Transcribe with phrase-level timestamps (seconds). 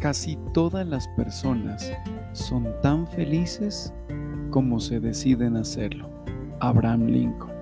[0.00, 1.90] Casi todas las personas
[2.32, 3.94] son tan felices
[4.50, 6.10] como se deciden hacerlo.
[6.60, 7.52] Abraham Lincoln.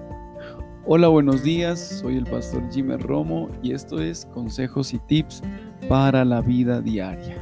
[0.85, 1.79] Hola, buenos días.
[1.79, 5.43] Soy el pastor Jimmy Romo y esto es Consejos y Tips
[5.89, 7.37] para la vida diaria.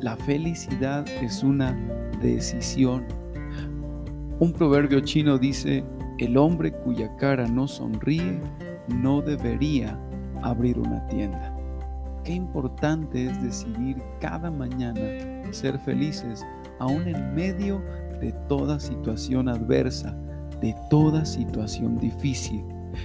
[0.00, 1.72] La felicidad es una
[2.20, 3.06] decisión.
[4.38, 5.82] Un proverbio chino dice,
[6.18, 8.38] el hombre cuya cara no sonríe
[8.88, 9.98] no debería
[10.42, 11.51] abrir una tienda.
[12.24, 15.00] Qué importante es decidir cada mañana
[15.52, 16.46] ser felices,
[16.78, 17.82] aún en medio
[18.20, 20.16] de toda situación adversa,
[20.60, 22.64] de toda situación difícil.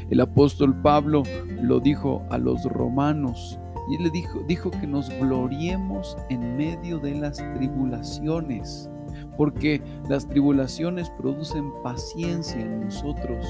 [0.09, 1.23] El apóstol Pablo
[1.61, 3.59] lo dijo a los romanos
[3.89, 8.89] y él le dijo, dijo que nos gloriemos en medio de las tribulaciones
[9.37, 13.45] porque las tribulaciones producen paciencia en nosotros.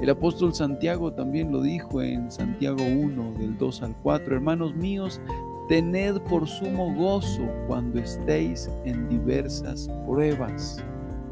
[0.00, 5.20] El apóstol Santiago también lo dijo en Santiago 1, del 2 al 4, hermanos míos,
[5.68, 10.82] tened por sumo gozo cuando estéis en diversas pruebas.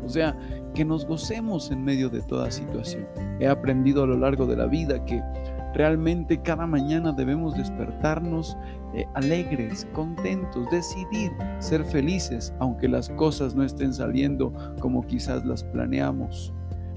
[0.04, 0.36] O sea,
[0.74, 3.06] que nos gocemos en medio de toda situación.
[3.38, 5.22] He aprendido a lo largo de la vida que
[5.74, 8.56] Realmente cada mañana debemos despertarnos
[8.94, 15.62] eh, alegres, contentos, decidir ser felices, aunque las cosas no estén saliendo como quizás las
[15.62, 16.52] planeamos.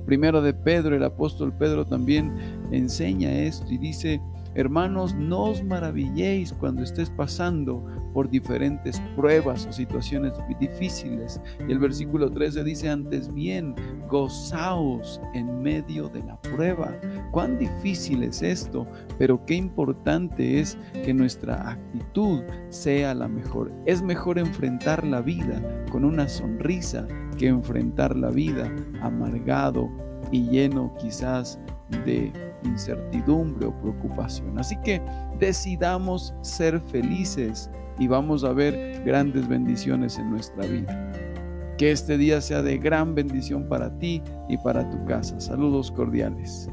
[0.05, 2.35] Primero de Pedro, el apóstol Pedro también
[2.71, 4.19] enseña esto y dice,
[4.55, 11.41] Hermanos, no os maravilléis cuando estés pasando por diferentes pruebas o situaciones difíciles.
[11.67, 13.75] Y el versículo 13 dice, antes bien,
[14.07, 16.95] gozaos en medio de la prueba.
[17.31, 18.85] Cuán difícil es esto,
[19.17, 23.71] pero qué importante es que nuestra actitud sea la mejor.
[23.85, 29.89] Es mejor enfrentar la vida con una sonrisa que enfrentar la vida amargado
[30.31, 31.59] y lleno quizás
[32.05, 32.31] de
[32.63, 34.57] incertidumbre o preocupación.
[34.59, 35.01] Así que
[35.39, 37.69] decidamos ser felices
[37.99, 41.11] y vamos a ver grandes bendiciones en nuestra vida.
[41.77, 45.39] Que este día sea de gran bendición para ti y para tu casa.
[45.39, 46.69] Saludos cordiales.